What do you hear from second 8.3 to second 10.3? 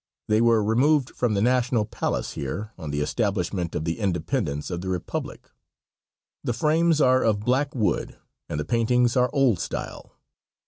and the paintings are old style.